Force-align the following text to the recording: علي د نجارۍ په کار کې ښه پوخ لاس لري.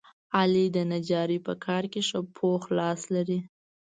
علي 0.37 0.65
د 0.75 0.77
نجارۍ 0.91 1.39
په 1.47 1.53
کار 1.65 1.83
کې 1.91 2.01
ښه 2.07 2.19
پوخ 2.35 2.61
لاس 2.77 3.01
لري. 3.15 3.39